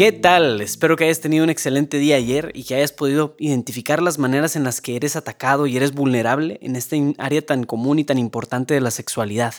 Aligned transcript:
¿Qué 0.00 0.12
tal? 0.12 0.62
Espero 0.62 0.96
que 0.96 1.04
hayas 1.04 1.20
tenido 1.20 1.44
un 1.44 1.50
excelente 1.50 1.98
día 1.98 2.16
ayer 2.16 2.52
y 2.54 2.64
que 2.64 2.74
hayas 2.74 2.90
podido 2.90 3.36
identificar 3.38 4.02
las 4.02 4.18
maneras 4.18 4.56
en 4.56 4.64
las 4.64 4.80
que 4.80 4.96
eres 4.96 5.14
atacado 5.14 5.66
y 5.66 5.76
eres 5.76 5.92
vulnerable 5.92 6.58
en 6.62 6.74
este 6.74 7.14
área 7.18 7.44
tan 7.44 7.64
común 7.64 7.98
y 7.98 8.04
tan 8.04 8.16
importante 8.16 8.72
de 8.72 8.80
la 8.80 8.90
sexualidad. 8.90 9.52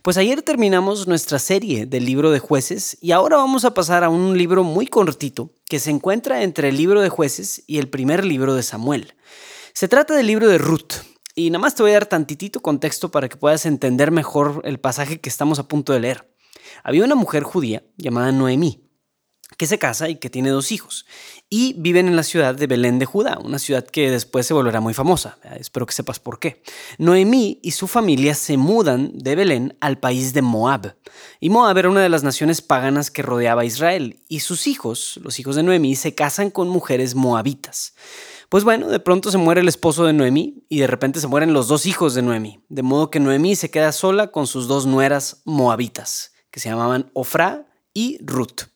Pues 0.00 0.16
ayer 0.16 0.40
terminamos 0.40 1.06
nuestra 1.06 1.38
serie 1.38 1.84
del 1.84 2.06
libro 2.06 2.30
de 2.30 2.38
jueces 2.38 2.96
y 3.02 3.12
ahora 3.12 3.36
vamos 3.36 3.66
a 3.66 3.74
pasar 3.74 4.04
a 4.04 4.08
un 4.08 4.38
libro 4.38 4.64
muy 4.64 4.86
cortito 4.86 5.50
que 5.68 5.78
se 5.78 5.90
encuentra 5.90 6.42
entre 6.42 6.70
el 6.70 6.78
libro 6.78 7.02
de 7.02 7.10
jueces 7.10 7.62
y 7.66 7.76
el 7.76 7.90
primer 7.90 8.24
libro 8.24 8.54
de 8.54 8.62
Samuel. 8.62 9.12
Se 9.74 9.86
trata 9.86 10.14
del 10.14 10.28
libro 10.28 10.48
de 10.48 10.56
Ruth. 10.56 10.94
Y 11.34 11.50
nada 11.50 11.60
más 11.60 11.74
te 11.74 11.82
voy 11.82 11.90
a 11.90 11.96
dar 11.96 12.06
tantitito 12.06 12.62
contexto 12.62 13.10
para 13.10 13.28
que 13.28 13.36
puedas 13.36 13.66
entender 13.66 14.10
mejor 14.10 14.62
el 14.64 14.80
pasaje 14.80 15.20
que 15.20 15.28
estamos 15.28 15.58
a 15.58 15.68
punto 15.68 15.92
de 15.92 16.00
leer. 16.00 16.34
Había 16.82 17.04
una 17.04 17.16
mujer 17.16 17.42
judía 17.42 17.82
llamada 17.98 18.32
Noemí 18.32 18.83
que 19.56 19.66
se 19.66 19.78
casa 19.78 20.08
y 20.08 20.16
que 20.16 20.30
tiene 20.30 20.50
dos 20.50 20.72
hijos. 20.72 21.06
Y 21.48 21.74
viven 21.74 22.08
en 22.08 22.16
la 22.16 22.22
ciudad 22.22 22.54
de 22.54 22.66
Belén 22.66 22.98
de 22.98 23.06
Judá, 23.06 23.38
una 23.42 23.58
ciudad 23.58 23.86
que 23.86 24.10
después 24.10 24.46
se 24.46 24.54
volverá 24.54 24.80
muy 24.80 24.94
famosa. 24.94 25.38
Espero 25.58 25.86
que 25.86 25.92
sepas 25.92 26.18
por 26.18 26.38
qué. 26.38 26.62
Noemí 26.98 27.60
y 27.62 27.72
su 27.72 27.86
familia 27.86 28.34
se 28.34 28.56
mudan 28.56 29.12
de 29.14 29.36
Belén 29.36 29.76
al 29.80 29.98
país 29.98 30.32
de 30.32 30.42
Moab. 30.42 30.96
Y 31.40 31.50
Moab 31.50 31.78
era 31.78 31.90
una 31.90 32.00
de 32.00 32.08
las 32.08 32.24
naciones 32.24 32.62
paganas 32.62 33.10
que 33.10 33.22
rodeaba 33.22 33.62
a 33.62 33.66
Israel. 33.66 34.20
Y 34.28 34.40
sus 34.40 34.66
hijos, 34.66 35.20
los 35.22 35.38
hijos 35.38 35.56
de 35.56 35.62
Noemí, 35.62 35.94
se 35.94 36.14
casan 36.14 36.50
con 36.50 36.68
mujeres 36.68 37.14
moabitas. 37.14 37.94
Pues 38.48 38.64
bueno, 38.64 38.88
de 38.88 39.00
pronto 39.00 39.30
se 39.30 39.38
muere 39.38 39.60
el 39.60 39.68
esposo 39.68 40.04
de 40.04 40.12
Noemí 40.12 40.64
y 40.68 40.78
de 40.78 40.86
repente 40.86 41.20
se 41.20 41.26
mueren 41.26 41.52
los 41.52 41.68
dos 41.68 41.86
hijos 41.86 42.14
de 42.14 42.22
Noemí. 42.22 42.60
De 42.68 42.82
modo 42.82 43.10
que 43.10 43.20
Noemí 43.20 43.56
se 43.56 43.70
queda 43.70 43.92
sola 43.92 44.28
con 44.28 44.46
sus 44.46 44.68
dos 44.68 44.86
nueras 44.86 45.42
moabitas, 45.44 46.32
que 46.50 46.60
se 46.60 46.68
llamaban 46.68 47.10
Ofra 47.14 47.66
y 47.92 48.18
Ruth. 48.24 48.73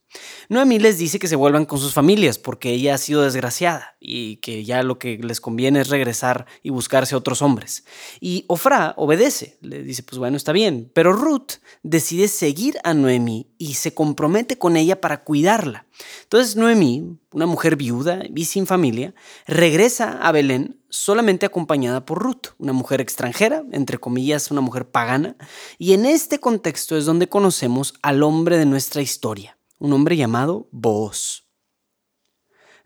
Noemí 0.49 0.79
les 0.79 0.97
dice 0.97 1.19
que 1.19 1.29
se 1.29 1.37
vuelvan 1.37 1.67
con 1.67 1.79
sus 1.79 1.93
familias 1.93 2.39
porque 2.39 2.71
ella 2.71 2.95
ha 2.95 2.99
sido 2.99 3.23
desgraciada 3.23 3.97
y 4.01 4.37
que 4.37 4.65
ya 4.65 4.83
lo 4.83 4.99
que 4.99 5.19
les 5.19 5.41
conviene 5.41 5.81
es 5.81 5.89
regresar 5.89 6.47
y 6.63 6.71
buscarse 6.71 7.15
otros 7.15 7.43
hombres. 7.43 7.85
Y 8.19 8.47
Ofra 8.49 8.95
obedece, 8.97 9.59
le 9.61 9.83
dice, 9.83 10.03
pues 10.03 10.19
bueno, 10.19 10.39
está 10.39 10.53
bien, 10.53 10.91
pero 10.95 11.13
Ruth 11.13 11.57
decide 11.83 12.29
seguir 12.29 12.79
a 12.85 12.95
Noemí 12.95 13.51
y 13.59 13.75
se 13.75 13.93
compromete 13.93 14.57
con 14.57 14.79
ella 14.79 15.01
para 15.01 15.23
cuidarla. 15.23 15.87
Entonces 16.23 16.57
Noemí, 16.57 17.19
una 17.33 17.47
mujer 17.47 17.77
viuda 17.77 18.23
y 18.35 18.47
sin 18.47 18.67
familia, 18.67 19.15
regresa 19.47 20.19
a 20.23 20.33
Belén 20.33 20.81
solamente 20.89 21.45
acompañada 21.45 22.07
por 22.07 22.23
Ruth, 22.23 22.55
una 22.57 22.73
mujer 22.73 23.03
extranjera, 23.03 23.65
entre 23.73 23.99
comillas, 23.99 24.51
una 24.51 24.63
mujer 24.63 24.89
pagana, 24.89 25.37
y 25.77 25.93
en 25.93 26.07
este 26.07 26.41
contexto 26.41 26.97
es 26.97 27.05
donde 27.05 27.29
conocemos 27.29 27.93
al 28.01 28.23
hombre 28.23 28.57
de 28.57 28.65
nuestra 28.65 29.03
historia 29.03 29.58
un 29.79 29.93
hombre 29.93 30.17
llamado 30.17 30.69
Boaz. 30.73 31.45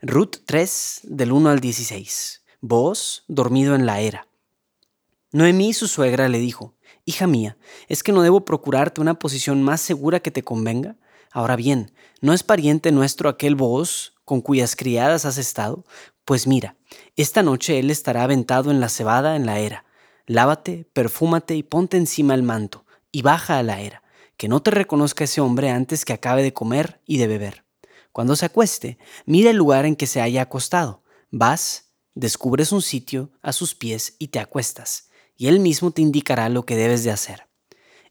Ruth 0.01 0.37
3, 0.45 1.01
del 1.03 1.31
1 1.31 1.49
al 1.49 1.59
16. 1.59 2.43
Boaz, 2.61 3.23
dormido 3.27 3.73
en 3.73 3.85
la 3.85 3.99
era. 3.99 4.27
Noemí, 5.31 5.73
su 5.73 5.87
suegra, 5.87 6.29
le 6.29 6.39
dijo, 6.39 6.75
Hija 7.05 7.25
mía, 7.25 7.57
¿es 7.87 8.03
que 8.03 8.11
no 8.11 8.21
debo 8.21 8.45
procurarte 8.45 9.01
una 9.01 9.15
posición 9.15 9.63
más 9.63 9.81
segura 9.81 10.19
que 10.19 10.29
te 10.29 10.43
convenga? 10.43 10.95
Ahora 11.31 11.55
bien, 11.55 11.91
¿no 12.21 12.33
es 12.33 12.43
pariente 12.43 12.91
nuestro 12.91 13.27
aquel 13.27 13.55
Boaz 13.55 14.13
con 14.23 14.41
cuyas 14.41 14.75
criadas 14.75 15.25
has 15.25 15.37
estado? 15.37 15.85
Pues 16.25 16.45
mira, 16.45 16.77
esta 17.15 17.41
noche 17.41 17.79
él 17.79 17.89
estará 17.89 18.23
aventado 18.23 18.69
en 18.69 18.79
la 18.79 18.89
cebada 18.89 19.35
en 19.35 19.47
la 19.47 19.59
era. 19.59 19.85
Lávate, 20.27 20.87
perfúmate 20.93 21.55
y 21.55 21.63
ponte 21.63 21.97
encima 21.97 22.35
el 22.35 22.43
manto, 22.43 22.85
y 23.11 23.23
baja 23.23 23.57
a 23.57 23.63
la 23.63 23.81
era 23.81 24.02
que 24.37 24.47
no 24.47 24.61
te 24.61 24.71
reconozca 24.71 25.23
ese 25.23 25.41
hombre 25.41 25.69
antes 25.69 26.05
que 26.05 26.13
acabe 26.13 26.43
de 26.43 26.53
comer 26.53 27.01
y 27.05 27.17
de 27.17 27.27
beber. 27.27 27.63
Cuando 28.11 28.35
se 28.35 28.45
acueste, 28.45 28.97
mira 29.25 29.49
el 29.49 29.57
lugar 29.57 29.85
en 29.85 29.95
que 29.95 30.07
se 30.07 30.21
haya 30.21 30.43
acostado. 30.43 31.03
Vas, 31.31 31.89
descubres 32.13 32.71
un 32.71 32.81
sitio 32.81 33.31
a 33.41 33.53
sus 33.53 33.73
pies 33.73 34.15
y 34.19 34.27
te 34.27 34.39
acuestas, 34.39 35.09
y 35.35 35.47
él 35.47 35.59
mismo 35.59 35.91
te 35.91 36.01
indicará 36.01 36.49
lo 36.49 36.65
que 36.65 36.75
debes 36.75 37.03
de 37.03 37.11
hacer. 37.11 37.47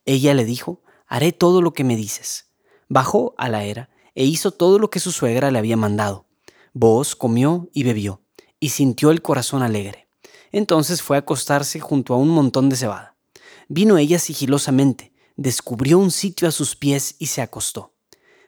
Ella 0.05 0.35
le 0.35 0.45
dijo, 0.45 0.83
haré 1.07 1.33
todo 1.33 1.63
lo 1.63 1.73
que 1.73 1.85
me 1.85 1.97
dices. 1.97 2.47
Bajó 2.89 3.35
a 3.39 3.49
la 3.49 3.65
era 3.65 3.91
e 4.15 4.25
hizo 4.25 4.51
todo 4.51 4.79
lo 4.79 4.91
que 4.91 5.01
su 5.01 5.13
suegra 5.13 5.51
le 5.51 5.59
había 5.59 5.77
mandado. 5.77 6.27
Vos 6.73 7.15
comió 7.15 7.69
y 7.73 7.85
bebió, 7.85 8.23
y 8.59 8.71
sintió 8.71 9.11
el 9.11 9.23
corazón 9.23 9.63
alegre. 9.63 10.09
Entonces 10.51 11.01
fue 11.01 11.17
a 11.17 11.21
acostarse 11.21 11.81
junto 11.81 12.15
a 12.15 12.17
un 12.17 12.29
montón 12.29 12.69
de 12.69 12.77
cebada. 12.77 13.17
Vino 13.69 13.99
ella 13.99 14.19
sigilosamente, 14.19 15.12
descubrió 15.37 15.99
un 15.99 16.11
sitio 16.11 16.49
a 16.49 16.53
sus 16.53 16.77
pies 16.77 17.17
y 17.19 17.27
se 17.27 17.43
acostó. 17.43 17.95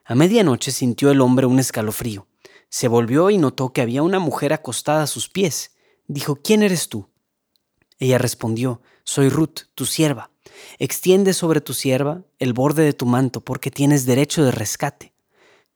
A 0.05 0.15
medianoche 0.15 0.71
sintió 0.71 1.11
el 1.11 1.21
hombre 1.21 1.47
un 1.47 1.59
escalofrío. 1.59 2.27
Se 2.69 2.89
volvió 2.89 3.31
y 3.31 3.39
notó 3.39 3.73
que 3.73 3.81
había 3.81 4.03
una 4.03 4.19
mujer 4.19 4.53
acostada 4.53 5.03
a 5.05 5.07
sus 5.07 5.29
pies. 5.29 5.73
Dijo, 6.07 6.37
¿quién 6.37 6.63
eres 6.63 6.89
tú? 6.89 7.09
Ella 7.99 8.19
respondió, 8.19 8.83
Soy 9.05 9.29
Ruth, 9.29 9.63
tu 9.75 9.87
sierva. 9.87 10.31
Extiende 10.79 11.33
sobre 11.33 11.61
tu 11.61 11.73
sierva 11.73 12.25
el 12.39 12.53
borde 12.53 12.83
de 12.83 12.93
tu 12.93 13.07
manto, 13.07 13.41
porque 13.41 13.71
tienes 13.71 14.07
derecho 14.07 14.45
de 14.45 14.51
rescate. 14.51 15.15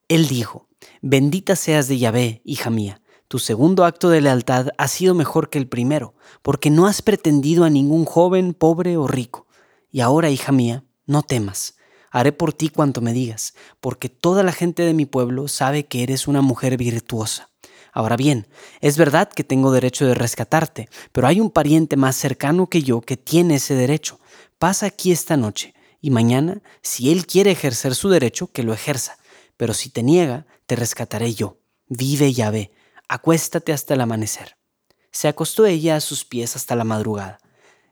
Él 0.08 0.28
dijo, 0.28 0.68
Bendita 1.00 1.56
seas 1.56 1.88
de 1.88 1.98
Yahvé, 1.98 2.42
hija 2.44 2.70
mía. 2.70 3.00
Tu 3.28 3.38
segundo 3.38 3.84
acto 3.84 4.08
de 4.08 4.20
lealtad 4.20 4.68
ha 4.78 4.88
sido 4.88 5.14
mejor 5.14 5.50
que 5.50 5.58
el 5.58 5.68
primero, 5.68 6.14
porque 6.42 6.70
no 6.70 6.86
has 6.86 7.02
pretendido 7.02 7.64
a 7.64 7.70
ningún 7.70 8.04
joven, 8.04 8.54
pobre 8.54 8.96
o 8.96 9.06
rico. 9.06 9.46
Y 9.90 10.00
ahora, 10.00 10.30
hija 10.30 10.50
mía, 10.52 10.84
no 11.08 11.22
temas, 11.22 11.74
haré 12.10 12.32
por 12.32 12.52
ti 12.52 12.68
cuanto 12.68 13.00
me 13.00 13.12
digas, 13.12 13.54
porque 13.80 14.08
toda 14.08 14.42
la 14.42 14.52
gente 14.52 14.82
de 14.82 14.94
mi 14.94 15.06
pueblo 15.06 15.48
sabe 15.48 15.86
que 15.86 16.02
eres 16.02 16.28
una 16.28 16.42
mujer 16.42 16.76
virtuosa. 16.76 17.50
Ahora 17.92 18.16
bien, 18.16 18.46
es 18.80 18.96
verdad 18.96 19.28
que 19.28 19.42
tengo 19.42 19.72
derecho 19.72 20.06
de 20.06 20.14
rescatarte, 20.14 20.88
pero 21.10 21.26
hay 21.26 21.40
un 21.40 21.50
pariente 21.50 21.96
más 21.96 22.14
cercano 22.14 22.68
que 22.68 22.82
yo 22.82 23.00
que 23.00 23.16
tiene 23.16 23.56
ese 23.56 23.74
derecho. 23.74 24.20
Pasa 24.58 24.86
aquí 24.86 25.10
esta 25.10 25.36
noche, 25.36 25.74
y 26.00 26.10
mañana, 26.10 26.62
si 26.82 27.10
él 27.10 27.26
quiere 27.26 27.50
ejercer 27.50 27.94
su 27.94 28.10
derecho, 28.10 28.52
que 28.52 28.62
lo 28.62 28.74
ejerza, 28.74 29.18
pero 29.56 29.74
si 29.74 29.88
te 29.88 30.02
niega, 30.02 30.46
te 30.66 30.76
rescataré 30.76 31.34
yo. 31.34 31.58
Vive 31.88 32.32
ya 32.34 32.50
ve, 32.50 32.70
acuéstate 33.08 33.72
hasta 33.72 33.94
el 33.94 34.02
amanecer. 34.02 34.58
Se 35.10 35.26
acostó 35.26 35.64
ella 35.64 35.96
a 35.96 36.00
sus 36.00 36.26
pies 36.26 36.54
hasta 36.54 36.76
la 36.76 36.84
madrugada. 36.84 37.38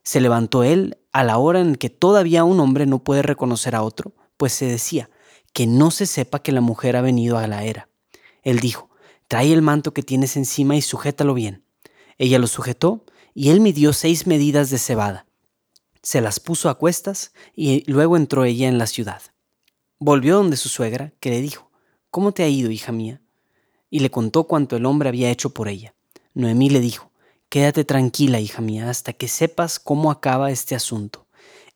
Se 0.02 0.20
levantó 0.20 0.62
él 0.62 0.98
a 1.16 1.24
la 1.24 1.38
hora 1.38 1.60
en 1.60 1.76
que 1.76 1.88
todavía 1.88 2.44
un 2.44 2.60
hombre 2.60 2.84
no 2.84 3.02
puede 3.02 3.22
reconocer 3.22 3.74
a 3.74 3.82
otro, 3.82 4.12
pues 4.36 4.52
se 4.52 4.66
decía, 4.66 5.08
que 5.54 5.66
no 5.66 5.90
se 5.90 6.04
sepa 6.04 6.42
que 6.42 6.52
la 6.52 6.60
mujer 6.60 6.94
ha 6.94 7.00
venido 7.00 7.38
a 7.38 7.46
la 7.46 7.64
era. 7.64 7.88
Él 8.42 8.60
dijo, 8.60 8.90
trae 9.26 9.50
el 9.50 9.62
manto 9.62 9.94
que 9.94 10.02
tienes 10.02 10.36
encima 10.36 10.76
y 10.76 10.82
sujétalo 10.82 11.32
bien. 11.32 11.64
Ella 12.18 12.38
lo 12.38 12.46
sujetó 12.46 13.06
y 13.32 13.48
él 13.48 13.60
midió 13.60 13.94
seis 13.94 14.26
medidas 14.26 14.68
de 14.68 14.76
cebada. 14.76 15.24
Se 16.02 16.20
las 16.20 16.38
puso 16.38 16.68
a 16.68 16.74
cuestas 16.74 17.32
y 17.54 17.90
luego 17.90 18.18
entró 18.18 18.44
ella 18.44 18.68
en 18.68 18.76
la 18.76 18.86
ciudad. 18.86 19.22
Volvió 19.98 20.36
donde 20.36 20.58
su 20.58 20.68
suegra, 20.68 21.14
que 21.18 21.30
le 21.30 21.40
dijo, 21.40 21.70
¿Cómo 22.10 22.32
te 22.32 22.42
ha 22.42 22.48
ido, 22.48 22.70
hija 22.70 22.92
mía? 22.92 23.22
Y 23.88 24.00
le 24.00 24.10
contó 24.10 24.44
cuanto 24.44 24.76
el 24.76 24.84
hombre 24.84 25.08
había 25.08 25.30
hecho 25.30 25.54
por 25.54 25.68
ella. 25.68 25.94
Noemí 26.34 26.68
le 26.68 26.80
dijo, 26.80 27.10
Quédate 27.48 27.84
tranquila, 27.84 28.40
hija 28.40 28.60
mía, 28.60 28.90
hasta 28.90 29.12
que 29.12 29.28
sepas 29.28 29.78
cómo 29.78 30.10
acaba 30.10 30.50
este 30.50 30.74
asunto. 30.74 31.26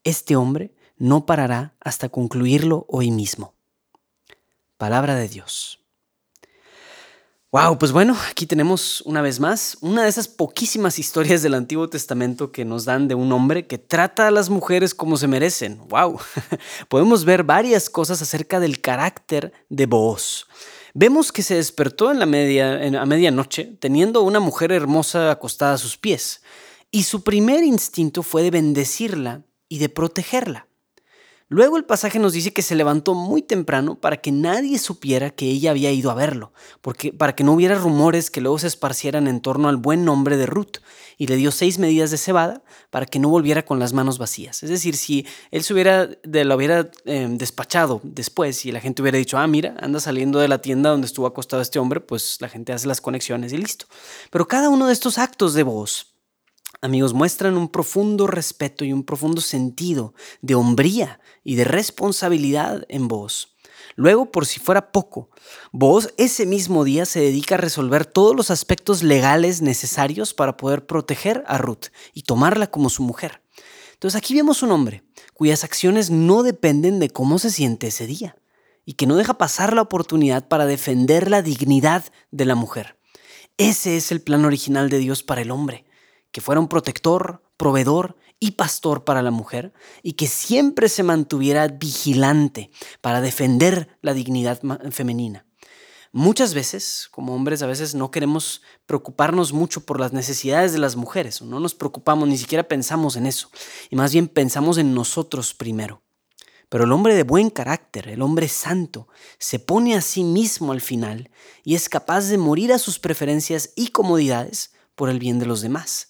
Este 0.02 0.36
hombre 0.36 0.74
no 0.96 1.26
parará 1.26 1.74
hasta 1.80 2.08
concluirlo 2.08 2.86
hoy 2.88 3.10
mismo. 3.10 3.54
Palabra 4.76 5.14
de 5.14 5.28
Dios. 5.28 5.80
Wow, 7.52 7.78
pues 7.78 7.90
bueno, 7.90 8.16
aquí 8.30 8.46
tenemos 8.46 9.00
una 9.00 9.22
vez 9.22 9.40
más 9.40 9.76
una 9.80 10.04
de 10.04 10.08
esas 10.08 10.28
poquísimas 10.28 11.00
historias 11.00 11.42
del 11.42 11.54
Antiguo 11.54 11.88
Testamento 11.88 12.52
que 12.52 12.64
nos 12.64 12.84
dan 12.84 13.08
de 13.08 13.16
un 13.16 13.32
hombre 13.32 13.66
que 13.66 13.76
trata 13.76 14.28
a 14.28 14.30
las 14.30 14.50
mujeres 14.50 14.94
como 14.94 15.16
se 15.16 15.26
merecen. 15.26 15.80
Wow, 15.88 16.20
podemos 16.88 17.24
ver 17.24 17.42
varias 17.42 17.90
cosas 17.90 18.22
acerca 18.22 18.60
del 18.60 18.80
carácter 18.80 19.52
de 19.68 19.86
Booz. 19.86 20.46
Vemos 20.94 21.32
que 21.32 21.42
se 21.42 21.54
despertó 21.54 22.10
en 22.10 22.18
media, 22.26 23.00
a 23.00 23.06
medianoche 23.06 23.76
teniendo 23.78 24.22
una 24.22 24.40
mujer 24.40 24.72
hermosa 24.72 25.30
acostada 25.30 25.74
a 25.74 25.78
sus 25.78 25.96
pies. 25.96 26.42
y 26.92 27.04
su 27.04 27.22
primer 27.22 27.62
instinto 27.62 28.24
fue 28.24 28.42
de 28.42 28.50
bendecirla 28.50 29.44
y 29.68 29.78
de 29.78 29.88
protegerla. 29.88 30.66
Luego 31.52 31.76
el 31.76 31.84
pasaje 31.84 32.20
nos 32.20 32.32
dice 32.32 32.52
que 32.52 32.62
se 32.62 32.76
levantó 32.76 33.14
muy 33.14 33.42
temprano 33.42 33.96
para 33.96 34.18
que 34.18 34.30
nadie 34.30 34.78
supiera 34.78 35.30
que 35.30 35.46
ella 35.46 35.72
había 35.72 35.90
ido 35.90 36.12
a 36.12 36.14
verlo, 36.14 36.52
porque, 36.80 37.12
para 37.12 37.34
que 37.34 37.42
no 37.42 37.52
hubiera 37.52 37.74
rumores 37.74 38.30
que 38.30 38.40
luego 38.40 38.60
se 38.60 38.68
esparcieran 38.68 39.26
en 39.26 39.40
torno 39.40 39.68
al 39.68 39.76
buen 39.76 40.04
nombre 40.04 40.36
de 40.36 40.46
Ruth, 40.46 40.76
y 41.18 41.26
le 41.26 41.34
dio 41.34 41.50
seis 41.50 41.78
medidas 41.78 42.12
de 42.12 42.18
cebada 42.18 42.62
para 42.88 43.04
que 43.04 43.18
no 43.18 43.28
volviera 43.28 43.64
con 43.64 43.80
las 43.80 43.92
manos 43.92 44.16
vacías. 44.16 44.62
Es 44.62 44.70
decir, 44.70 44.96
si 44.96 45.26
él 45.50 45.64
se 45.64 45.74
hubiera, 45.74 46.06
de, 46.06 46.44
lo 46.44 46.54
hubiera 46.54 46.88
em, 47.04 47.36
despachado 47.36 48.00
después 48.04 48.64
y 48.64 48.70
la 48.70 48.80
gente 48.80 49.02
hubiera 49.02 49.18
dicho, 49.18 49.36
ah, 49.36 49.46
mira, 49.46 49.74
anda 49.80 49.98
saliendo 49.98 50.38
de 50.38 50.46
la 50.48 50.62
tienda 50.62 50.88
donde 50.88 51.06
estuvo 51.06 51.26
acostado 51.26 51.60
este 51.60 51.78
hombre, 51.78 52.00
pues 52.00 52.38
la 52.40 52.48
gente 52.48 52.72
hace 52.72 52.86
las 52.86 53.00
conexiones 53.00 53.52
y 53.52 53.58
listo. 53.58 53.84
Pero 54.30 54.48
cada 54.48 54.70
uno 54.70 54.86
de 54.86 54.92
estos 54.92 55.18
actos 55.18 55.52
de 55.52 55.64
voz 55.64 56.09
amigos, 56.80 57.12
muestran 57.12 57.56
un 57.56 57.68
profundo 57.68 58.26
respeto 58.26 58.84
y 58.84 58.92
un 58.92 59.04
profundo 59.04 59.40
sentido 59.40 60.14
de 60.40 60.54
hombría 60.54 61.20
y 61.44 61.56
de 61.56 61.64
responsabilidad 61.64 62.84
en 62.88 63.08
vos. 63.08 63.56
Luego, 63.96 64.30
por 64.30 64.46
si 64.46 64.60
fuera 64.60 64.92
poco, 64.92 65.30
vos 65.72 66.14
ese 66.16 66.46
mismo 66.46 66.84
día 66.84 67.04
se 67.06 67.20
dedica 67.20 67.56
a 67.56 67.58
resolver 67.58 68.06
todos 68.06 68.34
los 68.34 68.50
aspectos 68.50 69.02
legales 69.02 69.62
necesarios 69.62 70.32
para 70.32 70.56
poder 70.56 70.86
proteger 70.86 71.44
a 71.46 71.58
Ruth 71.58 71.86
y 72.14 72.22
tomarla 72.22 72.68
como 72.68 72.88
su 72.88 73.02
mujer. 73.02 73.42
Entonces 73.94 74.16
aquí 74.16 74.34
vemos 74.34 74.62
un 74.62 74.70
hombre 74.70 75.02
cuyas 75.34 75.64
acciones 75.64 76.10
no 76.10 76.42
dependen 76.42 76.98
de 76.98 77.10
cómo 77.10 77.38
se 77.38 77.50
siente 77.50 77.88
ese 77.88 78.06
día 78.06 78.36
y 78.86 78.94
que 78.94 79.06
no 79.06 79.16
deja 79.16 79.34
pasar 79.34 79.74
la 79.74 79.82
oportunidad 79.82 80.48
para 80.48 80.66
defender 80.66 81.30
la 81.30 81.42
dignidad 81.42 82.04
de 82.30 82.44
la 82.44 82.54
mujer. 82.54 82.98
Ese 83.58 83.96
es 83.96 84.10
el 84.12 84.22
plan 84.22 84.44
original 84.44 84.88
de 84.88 84.98
Dios 84.98 85.22
para 85.22 85.42
el 85.42 85.50
hombre 85.50 85.84
que 86.32 86.40
fuera 86.40 86.60
un 86.60 86.68
protector, 86.68 87.42
proveedor 87.56 88.16
y 88.38 88.52
pastor 88.52 89.04
para 89.04 89.22
la 89.22 89.30
mujer 89.30 89.72
y 90.02 90.14
que 90.14 90.26
siempre 90.26 90.88
se 90.88 91.02
mantuviera 91.02 91.68
vigilante 91.68 92.70
para 93.00 93.20
defender 93.20 93.98
la 94.00 94.14
dignidad 94.14 94.60
femenina. 94.90 95.46
Muchas 96.12 96.54
veces, 96.54 97.08
como 97.12 97.36
hombres, 97.36 97.62
a 97.62 97.68
veces 97.68 97.94
no 97.94 98.10
queremos 98.10 98.62
preocuparnos 98.86 99.52
mucho 99.52 99.82
por 99.82 100.00
las 100.00 100.12
necesidades 100.12 100.72
de 100.72 100.78
las 100.78 100.96
mujeres, 100.96 101.40
no 101.40 101.60
nos 101.60 101.76
preocupamos, 101.76 102.28
ni 102.28 102.36
siquiera 102.36 102.66
pensamos 102.66 103.14
en 103.14 103.26
eso, 103.26 103.48
y 103.90 103.96
más 103.96 104.12
bien 104.12 104.26
pensamos 104.26 104.78
en 104.78 104.92
nosotros 104.92 105.54
primero. 105.54 106.02
Pero 106.68 106.84
el 106.84 106.92
hombre 106.92 107.14
de 107.14 107.22
buen 107.22 107.50
carácter, 107.50 108.08
el 108.08 108.22
hombre 108.22 108.48
santo, 108.48 109.06
se 109.38 109.60
pone 109.60 109.94
a 109.94 110.00
sí 110.00 110.24
mismo 110.24 110.72
al 110.72 110.80
final 110.80 111.30
y 111.62 111.76
es 111.76 111.88
capaz 111.88 112.26
de 112.28 112.38
morir 112.38 112.72
a 112.72 112.78
sus 112.78 112.98
preferencias 112.98 113.72
y 113.76 113.88
comodidades 113.88 114.72
por 114.94 115.10
el 115.10 115.18
bien 115.18 115.38
de 115.38 115.46
los 115.46 115.62
demás. 115.62 116.09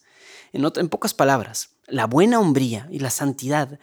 En, 0.53 0.89
pocas 0.89 1.15
palabras, 1.15 1.71
la 1.87 2.07
buena 2.07 2.41
hombría 2.41 2.89
y 2.91 2.99
la 2.99 3.11
santidad 3.11 3.79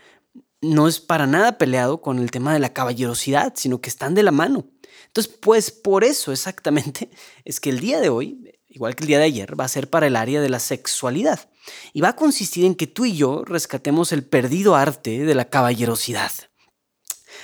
no 0.61 0.87
es 0.87 0.99
para 0.99 1.27
nada 1.27 1.57
peleado 1.57 2.01
con 2.01 2.19
el 2.19 2.31
tema 2.31 2.53
de 2.53 2.59
la 2.59 2.73
caballerosidad, 2.73 3.53
sino 3.55 3.79
que 3.79 3.89
están 3.89 4.15
de 4.15 4.23
la 4.23 4.31
mano. 4.31 4.67
Entonces, 5.07 5.33
pues 5.41 5.71
por 5.71 6.03
eso 6.03 6.31
exactamente 6.31 7.09
es 7.45 7.59
que 7.59 7.69
el 7.69 7.79
día 7.79 7.99
de 7.99 8.09
hoy, 8.09 8.53
igual 8.67 8.95
que 8.95 9.03
el 9.03 9.07
día 9.07 9.19
de 9.19 9.25
ayer, 9.25 9.59
va 9.59 9.65
a 9.65 9.69
ser 9.69 9.89
para 9.89 10.07
el 10.07 10.15
área 10.15 10.41
de 10.41 10.49
la 10.49 10.59
sexualidad. 10.59 11.49
Y 11.93 12.01
va 12.01 12.09
a 12.09 12.15
consistir 12.15 12.65
en 12.65 12.75
que 12.75 12.87
tú 12.87 13.05
y 13.05 13.15
yo 13.15 13.43
rescatemos 13.45 14.11
el 14.11 14.25
perdido 14.25 14.75
arte 14.75 15.25
de 15.25 15.35
la 15.35 15.49
caballerosidad. 15.49 16.31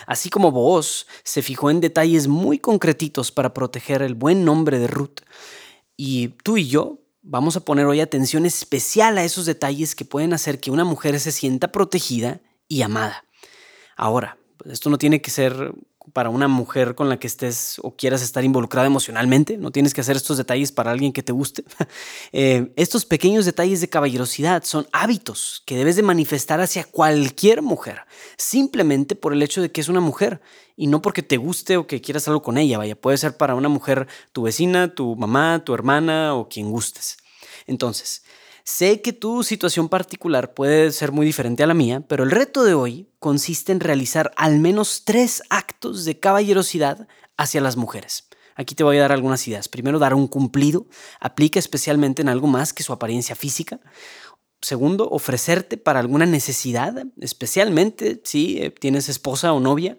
Así 0.07 0.29
como 0.29 0.51
vos 0.51 1.07
se 1.23 1.41
fijó 1.41 1.69
en 1.69 1.81
detalles 1.81 2.27
muy 2.27 2.59
concretitos 2.59 3.31
para 3.31 3.53
proteger 3.53 4.01
el 4.01 4.15
buen 4.15 4.43
nombre 4.43 4.79
de 4.79 4.87
Ruth, 4.87 5.21
y 5.95 6.29
tú 6.43 6.57
y 6.57 6.67
yo 6.67 7.02
Vamos 7.25 7.55
a 7.55 7.63
poner 7.63 7.85
hoy 7.85 8.01
atención 8.01 8.45
especial 8.45 9.17
a 9.17 9.23
esos 9.23 9.45
detalles 9.45 9.95
que 9.95 10.03
pueden 10.03 10.33
hacer 10.33 10.59
que 10.59 10.71
una 10.71 10.83
mujer 10.83 11.17
se 11.21 11.31
sienta 11.31 11.71
protegida 11.71 12.41
y 12.67 12.81
amada. 12.81 13.23
Ahora, 13.95 14.37
esto 14.65 14.89
no 14.89 14.97
tiene 14.97 15.21
que 15.21 15.31
ser 15.31 15.73
para 16.11 16.29
una 16.29 16.47
mujer 16.47 16.95
con 16.95 17.07
la 17.07 17.17
que 17.17 17.27
estés 17.27 17.79
o 17.81 17.95
quieras 17.95 18.21
estar 18.21 18.43
involucrada 18.43 18.87
emocionalmente, 18.87 19.57
no 19.57 19.71
tienes 19.71 19.93
que 19.93 20.01
hacer 20.01 20.15
estos 20.15 20.37
detalles 20.37 20.71
para 20.71 20.91
alguien 20.91 21.13
que 21.13 21.23
te 21.23 21.31
guste. 21.31 21.63
Eh, 22.35 22.71
estos 22.77 23.05
pequeños 23.05 23.45
detalles 23.45 23.79
de 23.79 23.89
caballerosidad 23.89 24.63
son 24.63 24.87
hábitos 24.91 25.61
que 25.65 25.75
debes 25.75 25.95
de 25.95 26.01
manifestar 26.01 26.61
hacia 26.61 26.83
cualquier 26.83 27.61
mujer, 27.61 28.01
simplemente 28.37 29.15
por 29.15 29.33
el 29.33 29.43
hecho 29.43 29.61
de 29.61 29.71
que 29.71 29.81
es 29.81 29.87
una 29.87 29.99
mujer 29.99 30.41
y 30.75 30.87
no 30.87 31.01
porque 31.01 31.21
te 31.21 31.37
guste 31.37 31.77
o 31.77 31.85
que 31.85 32.01
quieras 32.01 32.27
algo 32.27 32.41
con 32.41 32.57
ella, 32.57 32.79
vaya, 32.79 32.95
puede 32.95 33.17
ser 33.17 33.37
para 33.37 33.55
una 33.55 33.69
mujer 33.69 34.07
tu 34.31 34.43
vecina, 34.43 34.95
tu 34.95 35.15
mamá, 35.15 35.63
tu 35.63 35.73
hermana 35.73 36.33
o 36.33 36.49
quien 36.49 36.71
gustes. 36.71 37.17
Entonces, 37.67 38.23
sé 38.63 39.01
que 39.01 39.13
tu 39.13 39.43
situación 39.43 39.89
particular 39.89 40.53
puede 40.53 40.91
ser 40.91 41.11
muy 41.11 41.25
diferente 41.25 41.63
a 41.63 41.67
la 41.67 41.73
mía, 41.73 42.01
pero 42.07 42.23
el 42.23 42.31
reto 42.31 42.63
de 42.63 42.73
hoy 42.73 43.09
consiste 43.19 43.71
en 43.71 43.79
realizar 43.79 44.31
al 44.35 44.59
menos 44.59 45.03
tres 45.05 45.43
actos 45.49 46.05
de 46.05 46.19
caballerosidad 46.19 47.07
hacia 47.37 47.61
las 47.61 47.77
mujeres. 47.77 48.27
Aquí 48.55 48.75
te 48.75 48.83
voy 48.83 48.97
a 48.97 49.01
dar 49.01 49.11
algunas 49.11 49.47
ideas. 49.47 49.67
Primero, 49.67 49.99
dar 49.99 50.13
un 50.13 50.27
cumplido. 50.27 50.85
Aplica 51.19 51.59
especialmente 51.59 52.21
en 52.21 52.29
algo 52.29 52.47
más 52.47 52.73
que 52.73 52.83
su 52.83 52.93
apariencia 52.93 53.35
física. 53.35 53.79
Segundo, 54.61 55.09
ofrecerte 55.09 55.77
para 55.77 55.99
alguna 55.99 56.25
necesidad, 56.25 57.03
especialmente 57.19 58.21
si 58.23 58.61
eh, 58.61 58.69
tienes 58.69 59.09
esposa 59.09 59.51
o 59.53 59.59
novia. 59.59 59.97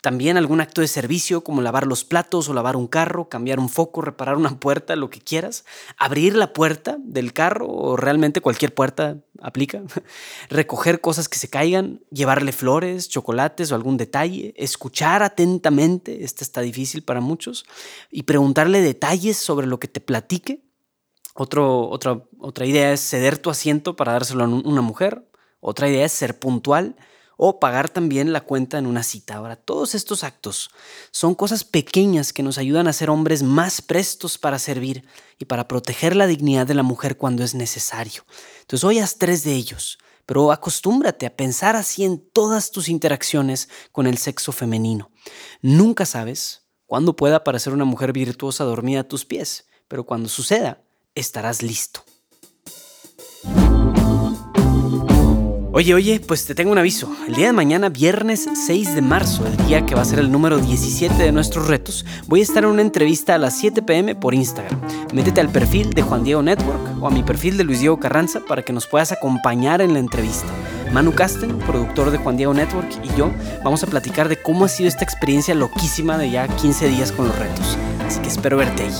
También 0.00 0.38
algún 0.38 0.60
acto 0.60 0.80
de 0.80 0.88
servicio 0.88 1.42
como 1.42 1.60
lavar 1.60 1.86
los 1.86 2.04
platos 2.04 2.48
o 2.48 2.54
lavar 2.54 2.76
un 2.76 2.86
carro, 2.86 3.28
cambiar 3.28 3.58
un 3.58 3.68
foco, 3.68 4.00
reparar 4.00 4.36
una 4.36 4.58
puerta, 4.58 4.96
lo 4.96 5.10
que 5.10 5.20
quieras. 5.20 5.64
Abrir 5.98 6.36
la 6.36 6.52
puerta 6.52 6.96
del 7.00 7.32
carro 7.32 7.68
o 7.68 7.96
realmente 7.96 8.40
cualquier 8.40 8.74
puerta 8.74 9.18
aplica. 9.42 9.82
Recoger 10.48 11.00
cosas 11.00 11.28
que 11.28 11.38
se 11.38 11.48
caigan, 11.48 12.00
llevarle 12.10 12.52
flores, 12.52 13.08
chocolates 13.10 13.72
o 13.72 13.74
algún 13.74 13.98
detalle. 13.98 14.54
Escuchar 14.56 15.22
atentamente, 15.22 16.24
este 16.24 16.44
está 16.44 16.62
difícil 16.62 17.02
para 17.02 17.20
muchos. 17.20 17.66
Y 18.10 18.22
preguntarle 18.22 18.80
detalles 18.80 19.36
sobre 19.36 19.66
lo 19.66 19.78
que 19.78 19.88
te 19.88 20.00
platique. 20.00 20.62
Otra, 21.34 21.62
otra 21.62 22.66
idea 22.66 22.92
es 22.92 23.00
ceder 23.00 23.38
tu 23.38 23.50
asiento 23.50 23.96
para 23.96 24.12
dárselo 24.12 24.44
a 24.44 24.48
una 24.48 24.80
mujer. 24.80 25.26
Otra 25.60 25.88
idea 25.90 26.06
es 26.06 26.12
ser 26.12 26.38
puntual 26.38 26.96
o 27.42 27.58
pagar 27.58 27.88
también 27.88 28.34
la 28.34 28.42
cuenta 28.42 28.76
en 28.76 28.86
una 28.86 29.02
cita. 29.02 29.36
Ahora, 29.36 29.56
todos 29.56 29.94
estos 29.94 30.24
actos 30.24 30.68
son 31.10 31.34
cosas 31.34 31.64
pequeñas 31.64 32.34
que 32.34 32.42
nos 32.42 32.58
ayudan 32.58 32.86
a 32.86 32.92
ser 32.92 33.08
hombres 33.08 33.42
más 33.42 33.80
prestos 33.80 34.36
para 34.36 34.58
servir 34.58 35.06
y 35.38 35.46
para 35.46 35.66
proteger 35.66 36.16
la 36.16 36.26
dignidad 36.26 36.66
de 36.66 36.74
la 36.74 36.82
mujer 36.82 37.16
cuando 37.16 37.42
es 37.42 37.54
necesario. 37.54 38.26
Entonces, 38.60 38.84
hoy 38.84 38.98
haz 38.98 39.16
tres 39.16 39.42
de 39.42 39.54
ellos, 39.54 39.98
pero 40.26 40.52
acostúmbrate 40.52 41.24
a 41.24 41.34
pensar 41.34 41.76
así 41.76 42.04
en 42.04 42.18
todas 42.18 42.72
tus 42.72 42.90
interacciones 42.90 43.70
con 43.90 44.06
el 44.06 44.18
sexo 44.18 44.52
femenino. 44.52 45.10
Nunca 45.62 46.04
sabes 46.04 46.66
cuándo 46.84 47.16
pueda 47.16 47.36
aparecer 47.36 47.72
una 47.72 47.86
mujer 47.86 48.12
virtuosa 48.12 48.64
dormida 48.64 49.00
a 49.00 49.08
tus 49.08 49.24
pies, 49.24 49.66
pero 49.88 50.04
cuando 50.04 50.28
suceda, 50.28 50.82
estarás 51.14 51.62
listo. 51.62 52.04
Oye, 55.72 55.94
oye, 55.94 56.18
pues 56.18 56.46
te 56.46 56.56
tengo 56.56 56.72
un 56.72 56.78
aviso. 56.78 57.08
El 57.28 57.36
día 57.36 57.46
de 57.46 57.52
mañana, 57.52 57.90
viernes 57.90 58.48
6 58.66 58.96
de 58.96 59.02
marzo, 59.02 59.46
el 59.46 59.56
día 59.68 59.86
que 59.86 59.94
va 59.94 60.02
a 60.02 60.04
ser 60.04 60.18
el 60.18 60.32
número 60.32 60.58
17 60.58 61.14
de 61.14 61.30
nuestros 61.30 61.68
retos, 61.68 62.04
voy 62.26 62.40
a 62.40 62.42
estar 62.42 62.64
en 62.64 62.70
una 62.70 62.82
entrevista 62.82 63.36
a 63.36 63.38
las 63.38 63.56
7 63.56 63.80
pm 63.82 64.16
por 64.16 64.34
Instagram. 64.34 64.80
Métete 65.12 65.40
al 65.40 65.48
perfil 65.48 65.90
de 65.90 66.02
Juan 66.02 66.24
Diego 66.24 66.42
Network 66.42 67.00
o 67.00 67.06
a 67.06 67.10
mi 67.12 67.22
perfil 67.22 67.56
de 67.56 67.62
Luis 67.62 67.78
Diego 67.78 68.00
Carranza 68.00 68.40
para 68.40 68.62
que 68.62 68.72
nos 68.72 68.88
puedas 68.88 69.12
acompañar 69.12 69.80
en 69.80 69.92
la 69.92 70.00
entrevista. 70.00 70.48
Manu 70.92 71.12
Casten, 71.12 71.56
productor 71.60 72.10
de 72.10 72.18
Juan 72.18 72.36
Diego 72.36 72.52
Network, 72.52 72.88
y 73.04 73.16
yo 73.16 73.30
vamos 73.62 73.84
a 73.84 73.86
platicar 73.86 74.28
de 74.28 74.42
cómo 74.42 74.64
ha 74.64 74.68
sido 74.68 74.88
esta 74.88 75.04
experiencia 75.04 75.54
loquísima 75.54 76.18
de 76.18 76.32
ya 76.32 76.48
15 76.48 76.88
días 76.88 77.12
con 77.12 77.28
los 77.28 77.38
retos. 77.38 77.78
Así 78.04 78.18
que 78.20 78.28
espero 78.28 78.56
verte 78.56 78.82
ahí. 78.82 78.92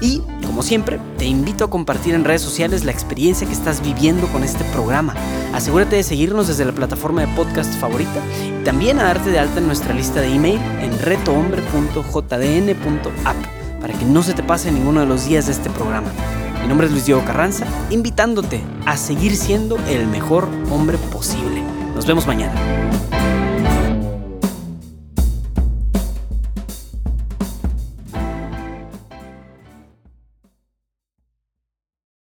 Y, 0.00 0.22
como 0.56 0.66
siempre, 0.66 0.98
te 1.18 1.26
invito 1.26 1.66
a 1.66 1.70
compartir 1.70 2.14
en 2.14 2.24
redes 2.24 2.40
sociales 2.40 2.82
la 2.82 2.90
experiencia 2.90 3.46
que 3.46 3.52
estás 3.52 3.82
viviendo 3.82 4.26
con 4.28 4.42
este 4.42 4.64
programa. 4.64 5.12
Asegúrate 5.52 5.96
de 5.96 6.02
seguirnos 6.02 6.48
desde 6.48 6.64
la 6.64 6.72
plataforma 6.72 7.20
de 7.20 7.28
podcast 7.34 7.74
favorita 7.74 8.22
y 8.62 8.64
también 8.64 8.98
a 8.98 9.02
darte 9.02 9.30
de 9.30 9.38
alta 9.38 9.58
en 9.58 9.66
nuestra 9.66 9.92
lista 9.92 10.22
de 10.22 10.34
email 10.34 10.58
en 10.80 10.98
retohombre.jdn.app 10.98 13.36
para 13.82 13.92
que 13.92 14.06
no 14.06 14.22
se 14.22 14.32
te 14.32 14.42
pase 14.42 14.72
ninguno 14.72 15.00
de 15.00 15.06
los 15.06 15.28
días 15.28 15.44
de 15.44 15.52
este 15.52 15.68
programa. 15.68 16.08
Mi 16.62 16.68
nombre 16.68 16.86
es 16.86 16.92
Luis 16.94 17.04
Diego 17.04 17.22
Carranza, 17.26 17.66
invitándote 17.90 18.62
a 18.86 18.96
seguir 18.96 19.36
siendo 19.36 19.76
el 19.90 20.06
mejor 20.06 20.48
hombre 20.70 20.96
posible. 21.12 21.62
Nos 21.94 22.06
vemos 22.06 22.26
mañana. 22.26 22.54